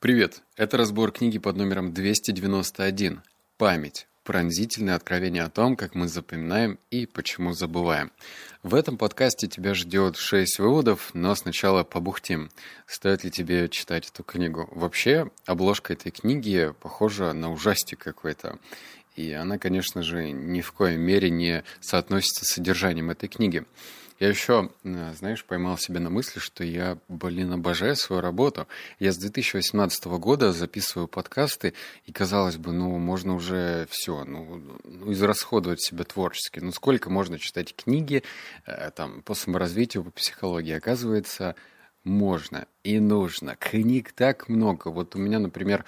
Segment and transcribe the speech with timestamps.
[0.00, 0.40] Привет!
[0.56, 3.20] Это разбор книги под номером 291
[3.58, 4.06] «Память.
[4.24, 8.10] Пронзительное откровение о том, как мы запоминаем и почему забываем».
[8.62, 12.50] В этом подкасте тебя ждет 6 выводов, но сначала побухтим.
[12.86, 14.70] Стоит ли тебе читать эту книгу?
[14.72, 18.58] Вообще, обложка этой книги похожа на ужастик какой-то.
[19.16, 23.66] И она, конечно же, ни в коей мере не соотносится с содержанием этой книги.
[24.20, 28.68] Я еще, знаешь, поймал себя на мысли, что я, блин, обожаю свою работу.
[28.98, 31.72] Я с 2018 года записываю подкасты,
[32.04, 36.58] и казалось бы, ну, можно уже все, ну, ну израсходовать себя творчески.
[36.58, 38.22] Ну, сколько можно читать книги
[38.66, 40.74] э, там, по саморазвитию, по психологии?
[40.74, 41.54] Оказывается,
[42.04, 43.56] можно и нужно.
[43.56, 44.88] Книг так много.
[44.88, 45.86] Вот у меня, например,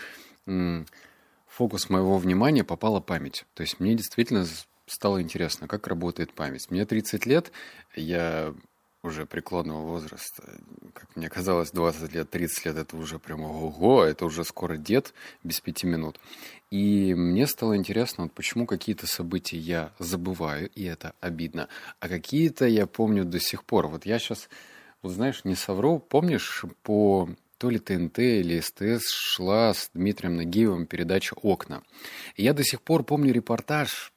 [1.46, 3.44] фокус моего внимания попала память.
[3.52, 4.46] То есть мне действительно
[4.92, 6.70] стало интересно, как работает память.
[6.70, 7.50] Мне 30 лет,
[7.96, 8.54] я
[9.02, 10.44] уже преклонного возраста,
[10.94, 15.12] как мне казалось, 20 лет, 30 лет, это уже прям ого, это уже скоро дед
[15.42, 16.20] без пяти минут.
[16.70, 22.66] И мне стало интересно, вот почему какие-то события я забываю, и это обидно, а какие-то
[22.66, 23.88] я помню до сих пор.
[23.88, 24.48] Вот я сейчас,
[25.02, 30.86] вот знаешь, не совру, помнишь, по то ли ТНТ или СТС шла с Дмитрием Нагиевым
[30.86, 31.82] передача «Окна».
[32.36, 34.11] И я до сих пор помню репортаж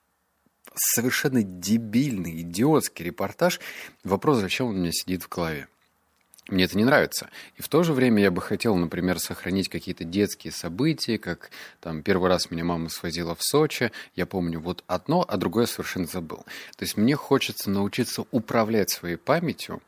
[0.77, 3.59] совершенно дебильный, идиотский репортаж.
[4.03, 5.67] Вопрос, зачем он у меня сидит в голове.
[6.47, 7.29] Мне это не нравится.
[7.55, 12.03] И в то же время я бы хотел, например, сохранить какие-то детские события, как там
[12.03, 16.45] первый раз меня мама свозила в Сочи, я помню вот одно, а другое совершенно забыл.
[16.77, 19.81] То есть мне хочется научиться управлять своей памятью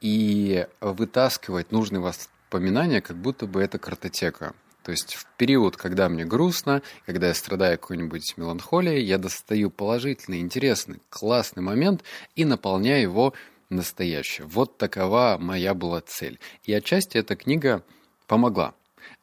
[0.00, 4.54] и вытаскивать нужные воспоминания, как будто бы это картотека.
[4.86, 10.38] То есть в период, когда мне грустно, когда я страдаю какой-нибудь меланхолией, я достаю положительный,
[10.38, 12.04] интересный, классный момент
[12.36, 13.34] и наполняю его
[13.68, 14.46] настоящее.
[14.46, 16.38] Вот такова моя была цель.
[16.62, 17.82] И отчасти эта книга
[18.28, 18.74] помогла.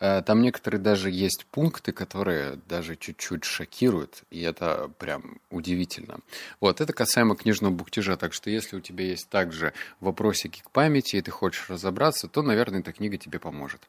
[0.02, 6.20] Э, там некоторые даже есть пункты, которые даже чуть-чуть шокируют, и это прям удивительно.
[6.60, 9.72] Вот, это касаемо книжного буктижа, так что если у тебя есть также
[10.02, 13.82] вопросики к памяти, и ты хочешь разобраться, то, наверное, эта книга тебе поможет.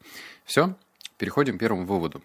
[0.44, 0.76] Все,
[1.18, 2.22] Переходим к первому выводу.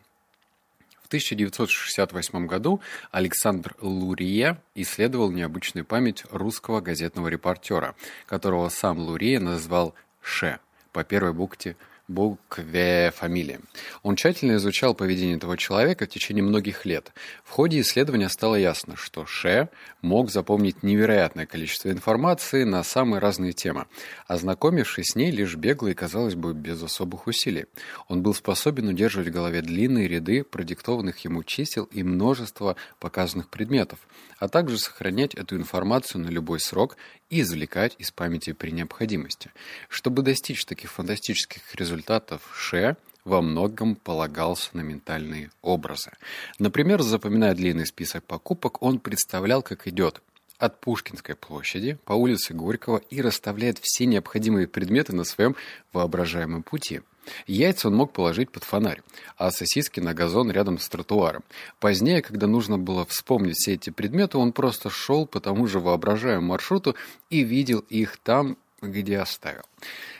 [1.01, 7.95] В 1968 году Александр Лурия исследовал необычную память русского газетного репортера,
[8.27, 10.59] которого сам Лурия назвал «Ше»
[10.91, 11.75] по первой букве
[12.09, 13.59] букве фамилии.
[14.03, 17.13] Он тщательно изучал поведение этого человека в течение многих лет.
[17.43, 19.69] В ходе исследования стало ясно, что Ше
[20.01, 23.85] мог запомнить невероятное количество информации на самые разные темы,
[24.27, 27.65] ознакомившись с ней лишь бегло и, казалось бы, без особых усилий.
[28.07, 33.99] Он был способен удерживать в голове длинные ряды продиктованных ему чисел и множество показанных предметов,
[34.39, 36.97] а также сохранять эту информацию на любой срок
[37.29, 39.51] и извлекать из памяти при необходимости.
[39.87, 46.11] Чтобы достичь таких фантастических результатов, Ше во многом полагался на ментальные образы.
[46.57, 50.21] Например, запоминая длинный список покупок, он представлял, как идет
[50.57, 55.55] от Пушкинской площади по улице Горького и расставляет все необходимые предметы на своем
[55.93, 57.01] воображаемом пути–
[57.47, 59.01] Яйца он мог положить под фонарь,
[59.37, 61.43] а сосиски на газон рядом с тротуаром.
[61.79, 66.47] Позднее, когда нужно было вспомнить все эти предметы, он просто шел по тому же воображаемому
[66.47, 66.95] маршруту
[67.29, 69.63] и видел их там, где оставил.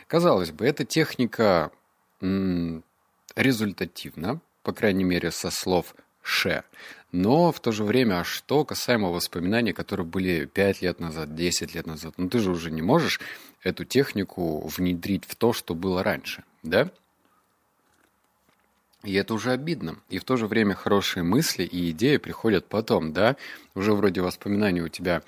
[0.06, 1.70] Казалось бы, эта техника
[2.20, 2.82] м-
[3.36, 6.64] результативна, по крайней мере, со слов Ше.
[7.12, 11.74] Но в то же время, а что касаемо воспоминаний, которые были 5 лет назад, 10
[11.74, 12.14] лет назад?
[12.18, 13.20] Ну ты же уже не можешь
[13.62, 16.90] эту технику внедрить в то, что было раньше, да?
[19.02, 19.98] И это уже обидно.
[20.08, 23.36] И в то же время хорошие мысли и идеи приходят потом, да?
[23.74, 25.22] Уже вроде воспоминания у тебя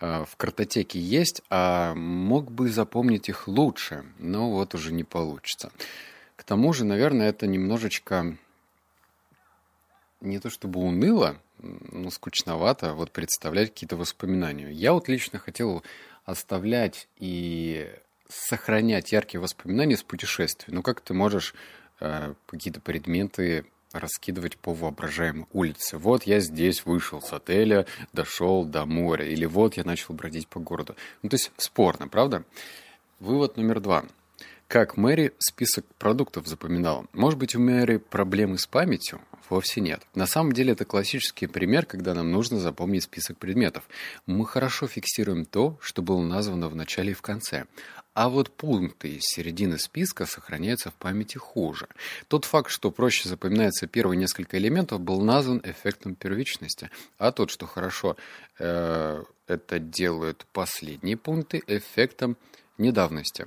[0.00, 5.70] э, в картотеке есть, а мог бы запомнить их лучше, но вот уже не получится.
[6.36, 8.36] К тому же, наверное, это немножечко
[10.20, 14.70] не то чтобы уныло, но скучновато вот представлять какие-то воспоминания.
[14.70, 15.82] Я вот лично хотел
[16.24, 17.90] оставлять и
[18.28, 20.74] сохранять яркие воспоминания с путешествий.
[20.74, 21.54] Ну как ты можешь
[21.98, 25.98] какие-то предметы раскидывать по воображаемой улице.
[25.98, 30.60] Вот я здесь вышел с отеля, дошел до моря, или вот я начал бродить по
[30.60, 30.94] городу.
[31.22, 32.44] Ну, то есть спорно, правда?
[33.18, 34.04] Вывод номер два.
[34.68, 37.06] Как Мэри список продуктов запоминала.
[37.14, 39.20] Может быть, у Мэри проблемы с памятью?
[39.48, 40.02] Вовсе нет.
[40.14, 43.88] На самом деле это классический пример, когда нам нужно запомнить список предметов.
[44.26, 47.64] Мы хорошо фиксируем то, что было названо в начале и в конце.
[48.12, 51.86] А вот пункты из середины списка сохраняются в памяти хуже.
[52.26, 56.90] Тот факт, что проще запоминается первые несколько элементов, был назван эффектом первичности.
[57.18, 58.16] А тот, что хорошо
[58.58, 62.36] э, это делают последние пункты, эффектом
[62.76, 63.46] недавности.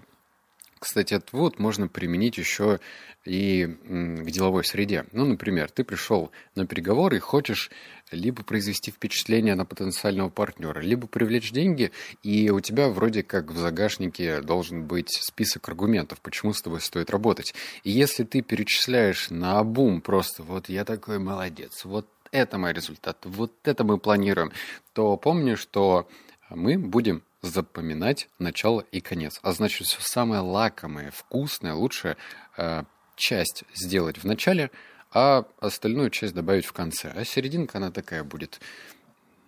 [0.82, 2.80] Кстати, этот вывод можно применить еще
[3.24, 5.06] и к деловой среде.
[5.12, 7.70] Ну, например, ты пришел на переговоры и хочешь
[8.10, 11.92] либо произвести впечатление на потенциального партнера, либо привлечь деньги,
[12.24, 17.12] и у тебя вроде как в загашнике должен быть список аргументов, почему с тобой стоит
[17.12, 17.54] работать.
[17.84, 23.20] И если ты перечисляешь на бум просто «вот я такой молодец», «вот это мой результат»,
[23.24, 24.52] «вот это мы планируем»,
[24.94, 26.10] то помни, что
[26.50, 29.40] мы будем запоминать начало и конец.
[29.42, 32.18] А значит, все самое лакомое, вкусное, лучше
[32.58, 32.84] э,
[33.16, 34.72] часть сделать в начале,
[35.12, 37.12] а остальную часть добавить в конце.
[37.16, 38.60] А серединка, она такая будет,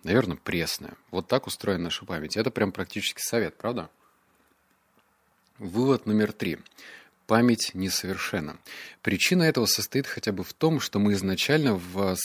[0.02, 0.94] наверное, пресная.
[1.10, 2.36] Вот так устроена наша память.
[2.36, 3.88] Это прям практически совет, правда?
[5.58, 6.58] Вывод номер три.
[7.26, 8.58] Память несовершенна.
[9.00, 12.16] Причина этого состоит хотя бы в том, что мы изначально в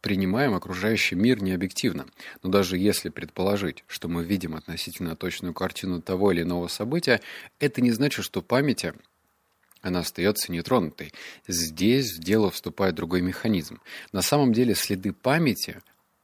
[0.00, 2.06] принимаем окружающий мир необъективно.
[2.42, 7.20] Но даже если предположить, что мы видим относительно точную картину того или иного события,
[7.58, 8.94] это не значит, что памяти
[9.82, 11.12] она остается нетронутой.
[11.48, 13.80] Здесь в дело вступает другой механизм.
[14.12, 15.80] На самом деле следы памяти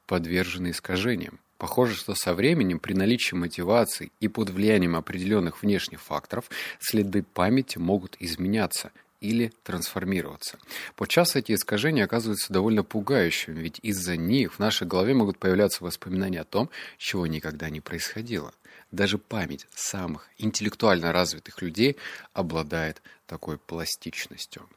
[0.06, 1.40] подвержены искажениям.
[1.56, 6.50] Похоже, что со временем, при наличии мотивации и под влиянием определенных внешних факторов,
[6.81, 10.58] следы памяти могут изменяться– или трансформироваться.
[10.94, 16.40] Подчас эти искажения оказываются довольно пугающими, ведь из-за них в нашей голове могут появляться воспоминания
[16.40, 18.52] о том, чего никогда не происходило.
[18.92, 21.96] Даже память самых интеллектуально развитых людей
[22.32, 24.68] обладает такой пластичностью.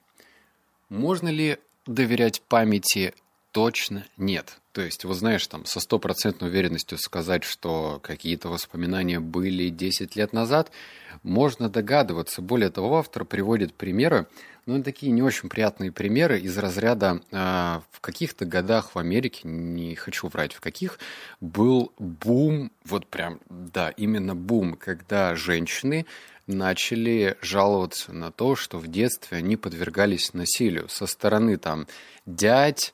[0.89, 3.13] Можно ли доверять памяти
[3.51, 4.59] точно нет.
[4.71, 10.33] То есть, вот знаешь, там со стопроцентной уверенностью сказать, что какие-то воспоминания были 10 лет
[10.33, 10.71] назад,
[11.23, 12.41] можно догадываться.
[12.41, 14.27] Более того, автор приводит примеры,
[14.65, 17.35] ну, такие не очень приятные примеры из разряда э,
[17.91, 20.99] в каких-то годах в Америке, не хочу врать в каких,
[21.41, 26.05] был бум, вот прям, да, именно бум, когда женщины
[26.45, 31.87] начали жаловаться на то, что в детстве они подвергались насилию со стороны там
[32.25, 32.93] дядь,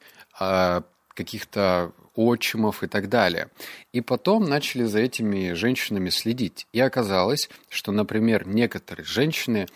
[1.13, 3.49] каких-то отчимов и так далее.
[3.93, 6.67] И потом начали за этими женщинами следить.
[6.73, 9.67] И оказалось, что, например, некоторые женщины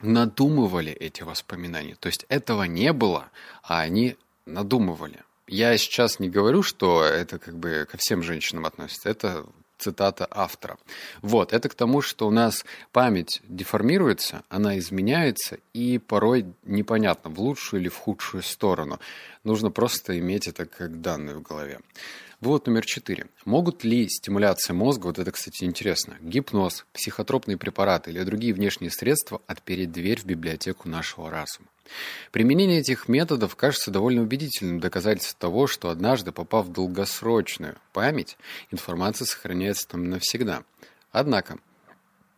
[0.00, 1.96] надумывали эти воспоминания.
[1.98, 3.30] То есть этого не было,
[3.62, 4.16] а они
[4.46, 5.22] надумывали.
[5.46, 9.08] Я сейчас не говорю, что это как бы ко всем женщинам относится.
[9.08, 9.46] Это
[9.78, 10.78] цитата автора.
[11.22, 17.40] Вот, это к тому, что у нас память деформируется, она изменяется, и порой непонятно, в
[17.40, 18.98] лучшую или в худшую сторону.
[19.42, 21.80] Нужно просто иметь это как данные в голове.
[22.40, 23.26] Вывод номер четыре.
[23.44, 29.40] Могут ли стимуляция мозга, вот это, кстати, интересно, гипноз, психотропные препараты или другие внешние средства
[29.46, 31.68] отпереть дверь в библиотеку нашего разума?
[32.32, 38.36] Применение этих методов кажется довольно убедительным доказательством того, что однажды, попав в долгосрочную память,
[38.70, 40.64] информация сохраняется там навсегда.
[41.12, 41.58] Однако,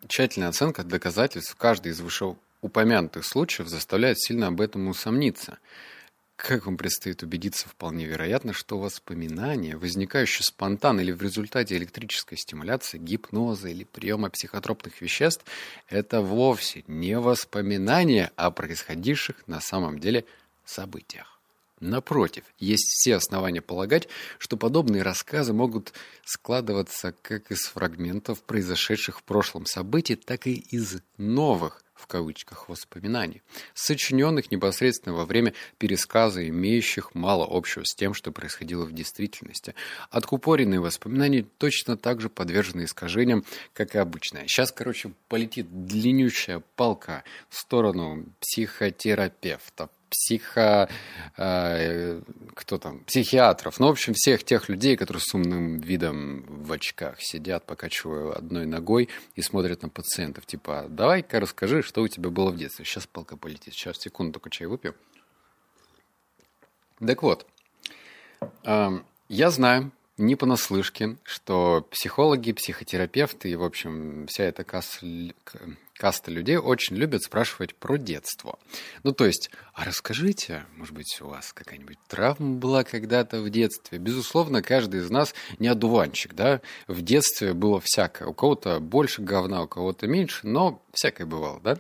[0.09, 5.59] тщательная оценка доказательств в каждой из вышеупомянутых случаев заставляет сильно об этом усомниться–
[6.37, 12.99] как вам предстоит убедиться, вполне вероятно, что воспоминания, возникающие спонтанно или в результате электрической стимуляции,
[12.99, 15.45] гипноза или приема психотропных веществ,
[15.89, 20.27] это вовсе не воспоминания о происходивших на самом деле
[20.65, 21.41] событиях.
[21.81, 24.09] Напротив, есть все основания полагать,
[24.39, 25.93] что подобные рассказы могут
[26.25, 33.43] складываться как из фрагментов произошедших в прошлом событий, так и из новых, в кавычках воспоминаний,
[33.75, 39.75] сочиненных непосредственно во время пересказа, имеющих мало общего с тем, что происходило в действительности.
[40.11, 44.47] Откупоренные воспоминания точно так же подвержены искажениям, как и обычные.
[44.47, 50.89] Сейчас, короче, полетит длиннющая палка в сторону психотерапевтов, психо...
[51.37, 52.21] Э,
[52.55, 53.01] кто там?
[53.01, 53.79] Психиатров.
[53.79, 58.67] Ну, в общем, всех тех людей, которые с умным видом в очках сидят, покачивая одной
[58.67, 60.47] ногой и смотрят на пациентов.
[60.47, 62.85] Типа, давай-ка расскажи, что у тебя было в детстве.
[62.85, 63.75] Сейчас палка полетит.
[63.75, 64.95] Сейчас, секунду, только чай выпью.
[66.99, 67.47] Так вот,
[68.65, 68.91] э,
[69.29, 75.05] я знаю, не понаслышке, что психологи, психотерапевты и, в общем, вся эта касса,
[75.99, 78.59] каста людей очень любят спрашивать про детство.
[79.03, 83.99] Ну, то есть, а расскажите, может быть, у вас какая-нибудь травма была когда-то в детстве?
[83.99, 86.61] Безусловно, каждый из нас не одуванчик, да?
[86.87, 88.29] В детстве было всякое.
[88.29, 91.79] У кого-то больше говна, у кого-то меньше, но всякое бывало, да?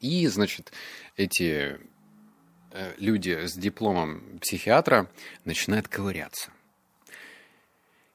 [0.00, 0.72] И, значит,
[1.16, 1.78] эти
[2.72, 5.10] э, люди с дипломом психиатра
[5.44, 6.50] начинают ковыряться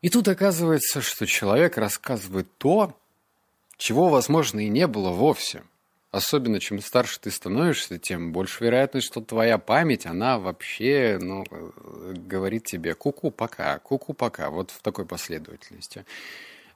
[0.04, 3.00] и тут оказывается, что человек рассказывает то,
[3.84, 5.64] чего, возможно, и не было вовсе.
[6.10, 12.64] Особенно, чем старше ты становишься, тем больше вероятность, что твоя память, она вообще, ну, говорит
[12.64, 16.06] тебе ку-ку пока, ку-ку пока, вот в такой последовательности.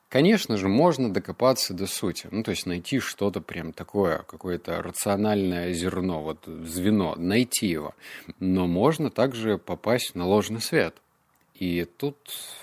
[0.09, 2.27] Конечно же, можно докопаться до сути.
[2.29, 7.95] Ну, то есть найти что-то прям такое, какое-то рациональное зерно, вот звено, найти его.
[8.39, 10.93] Но можно также попасть на ложный свет.
[11.59, 12.17] И тут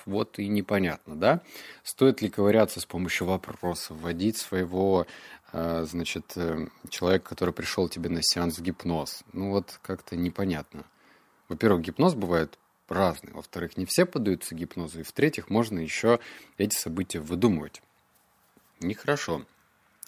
[0.07, 1.43] вот и непонятно, да?
[1.83, 5.07] Стоит ли ковыряться с помощью вопросов, вводить своего,
[5.53, 9.25] э, значит, э, человека, который пришел тебе на сеанс в гипноз?
[9.33, 10.85] Ну вот как-то непонятно.
[11.49, 12.57] Во-первых, гипноз бывает
[12.89, 13.35] разные.
[13.35, 15.01] Во-вторых, не все поддаются гипнозу.
[15.01, 16.21] И в-третьих, можно еще
[16.57, 17.83] эти события выдумывать.
[18.81, 19.45] Нехорошо.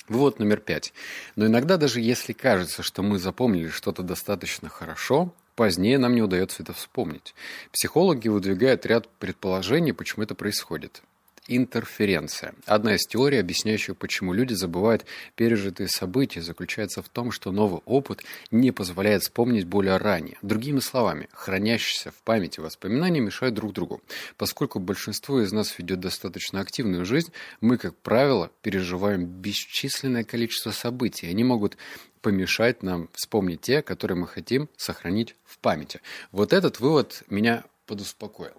[0.08, 0.92] Вывод номер пять.
[1.34, 6.62] Но иногда даже если кажется, что мы запомнили что-то достаточно хорошо, позднее нам не удается
[6.62, 7.34] это вспомнить.
[7.72, 11.02] Психологи выдвигают ряд предположений, почему это происходит
[11.48, 12.54] интерференция.
[12.66, 18.24] Одна из теорий, объясняющих, почему люди забывают пережитые события, заключается в том, что новый опыт
[18.50, 20.38] не позволяет вспомнить более ранее.
[20.42, 24.00] Другими словами, хранящиеся в памяти воспоминания мешают друг другу.
[24.36, 31.28] Поскольку большинство из нас ведет достаточно активную жизнь, мы, как правило, переживаем бесчисленное количество событий.
[31.28, 31.76] Они могут
[32.22, 36.00] помешать нам вспомнить те, которые мы хотим сохранить в памяти.
[36.32, 38.54] Вот этот вывод меня подуспокоил.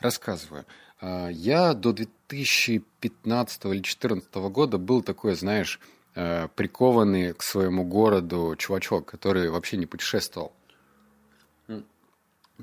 [0.00, 0.64] Рассказываю.
[1.00, 5.80] А, я до 2015 или 2014 года был такой, знаешь,
[6.14, 10.52] э, прикованный к своему городу чувачок, который вообще не путешествовал.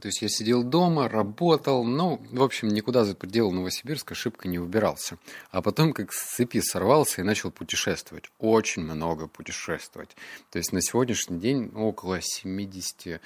[0.02, 4.58] То есть я сидел дома, работал, ну, в общем, никуда за пределы Новосибирска шибко не
[4.58, 5.18] убирался.
[5.52, 8.32] А потом как с цепи сорвался и начал путешествовать.
[8.40, 10.16] Очень много путешествовать.
[10.50, 13.22] То есть на сегодняшний день около 70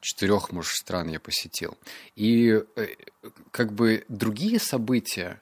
[0.00, 1.76] четырех, может, стран я посетил.
[2.16, 2.86] И э,
[3.50, 5.40] как бы другие события,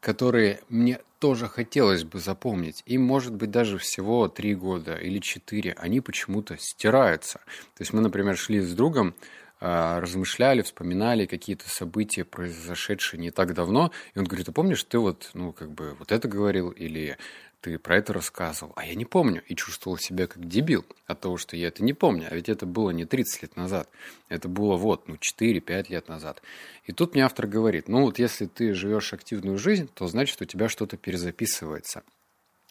[0.00, 5.74] которые мне тоже хотелось бы запомнить, им может быть даже всего три года или четыре,
[5.74, 7.40] они почему-то стираются.
[7.76, 9.14] То есть мы, например, шли с другом,
[9.62, 14.98] а, размышляли, вспоминали какие-то события, произошедшие не так давно, и он говорит, а помнишь, ты
[14.98, 17.18] вот, ну, как бы вот это говорил, или
[17.60, 21.36] ты про это рассказывал, а я не помню, и чувствовал себя как дебил от того,
[21.36, 23.88] что я это не помню, а ведь это было не 30 лет назад,
[24.28, 26.42] это было вот, ну, 4-5 лет назад.
[26.84, 30.44] И тут мне автор говорит, ну, вот если ты живешь активную жизнь, то значит у
[30.44, 32.02] тебя что-то перезаписывается.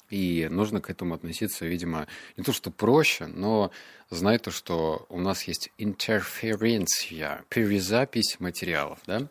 [0.10, 3.72] И нужно к этому относиться, видимо, не то что проще, но
[4.10, 9.28] знай то, что у нас есть интерференция, перезапись материалов, да.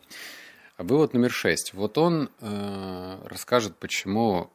[0.77, 1.73] Вывод номер шесть.
[1.73, 4.49] Вот он э, расскажет, почему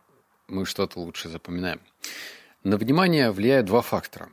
[0.48, 1.80] мы что-то лучше запоминаем.
[2.62, 4.30] На внимание влияют два фактора.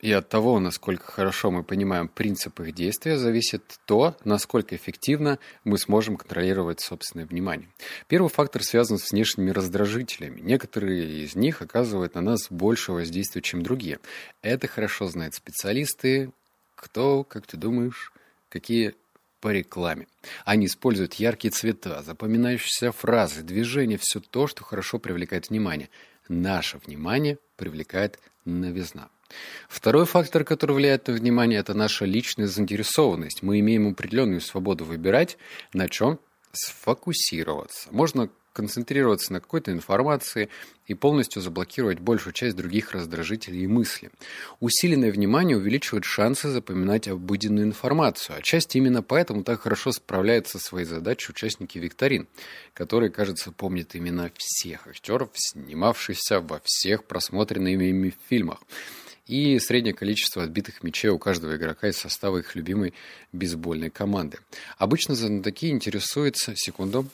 [0.00, 5.76] И от того, насколько хорошо мы понимаем принцип их действия, зависит то, насколько эффективно мы
[5.76, 7.68] сможем контролировать собственное внимание.
[8.08, 10.40] Первый фактор связан с внешними раздражителями.
[10.40, 13.98] Некоторые из них оказывают на нас больше воздействия, чем другие.
[14.40, 16.32] Это хорошо знают специалисты.
[16.76, 18.10] Кто, как ты думаешь,
[18.48, 18.94] какие
[19.40, 20.06] по рекламе.
[20.44, 25.88] Они используют яркие цвета, запоминающиеся фразы, движения, все то, что хорошо привлекает внимание.
[26.28, 29.08] Наше внимание привлекает новизна.
[29.68, 33.42] Второй фактор, который влияет на внимание, это наша личная заинтересованность.
[33.42, 35.38] Мы имеем определенную свободу выбирать,
[35.72, 36.18] на чем
[36.52, 37.88] сфокусироваться.
[37.92, 40.48] Можно концентрироваться на какой-то информации
[40.86, 44.10] и полностью заблокировать большую часть других раздражителей и мыслей.
[44.58, 48.38] Усиленное внимание увеличивает шансы запоминать обыденную информацию.
[48.38, 52.26] Отчасти именно поэтому так хорошо справляются со своей задачей участники викторин,
[52.74, 58.58] которые, кажется, помнят имена всех актеров, снимавшихся во всех просмотренных ими фильмах
[59.30, 62.94] и среднее количество отбитых мячей у каждого игрока из состава их любимой
[63.32, 64.38] бейсбольной команды.
[64.76, 66.54] Обычно знатоки интересуются...
[66.56, 67.06] Секунду.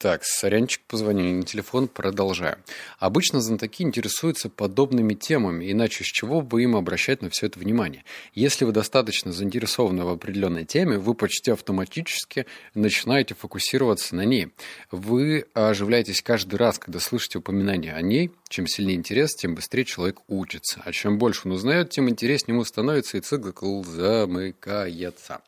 [0.00, 2.56] Так, сорянчик позвонили на телефон, продолжаем.
[2.98, 8.02] Обычно знатоки интересуются подобными темами, иначе с чего бы им обращать на все это внимание?
[8.32, 14.54] Если вы достаточно заинтересованы в определенной теме, вы почти автоматически начинаете фокусироваться на ней.
[14.90, 18.30] Вы оживляетесь каждый раз, когда слышите упоминание о ней.
[18.48, 20.80] Чем сильнее интерес, тем быстрее человек учится.
[20.82, 25.42] А чем больше он узнает, тем интереснее ему становится, и цикл замыкается.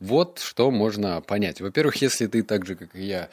[0.00, 1.60] Вот что можно понять.
[1.60, 3.30] Во-первых, если ты так же, как и я,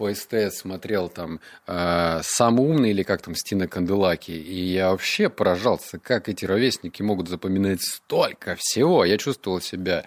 [0.00, 5.28] по СТС смотрел там э, «Сам умный» или как там Стина Канделаки, и я вообще
[5.28, 9.04] поражался, как эти ровесники могут запоминать столько всего.
[9.04, 10.06] Я чувствовал себя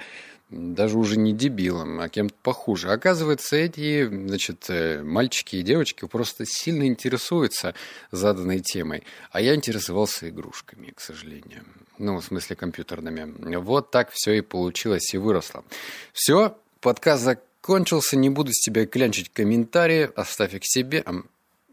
[0.49, 2.89] даже уже не дебилом, а кем-то похуже.
[2.91, 7.75] Оказывается, эти значит, э, мальчики и девочки просто сильно интересуются
[8.09, 11.65] заданной темой, а я интересовался игрушками, к сожалению.
[11.99, 13.57] Ну, в смысле компьютерными.
[13.57, 15.63] Вот так все и получилось и выросло.
[16.13, 21.03] Все, подкаст закончился кончился, не буду с тебя клянчить комментарии, оставь их себе,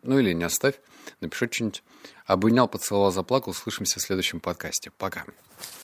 [0.02, 0.76] ну или не оставь,
[1.20, 1.82] напиши что-нибудь.
[2.26, 4.92] Обнял, поцеловал, заплакал, услышимся в следующем подкасте.
[4.97, 5.25] Пока.